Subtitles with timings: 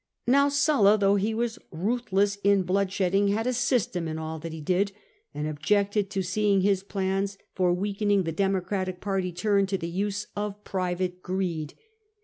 [0.25, 4.51] Now Sulla, though he was ruthless in blood shedding, had a jjystem in all that
[4.51, 4.91] he did,
[5.31, 10.25] and objected to seeing his plans for weakening the Democratic party turned to the use
[10.35, 11.75] of private greed.